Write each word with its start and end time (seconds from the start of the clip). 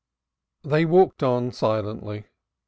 They 0.63 0.83
walked 0.83 1.21
on 1.21 1.51
silently. 1.51 2.23